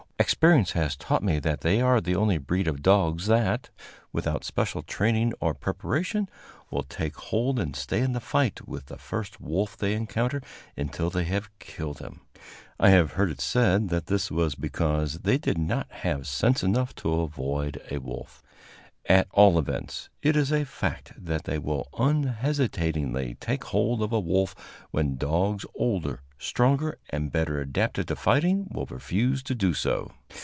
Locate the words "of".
2.67-2.83, 24.03-24.13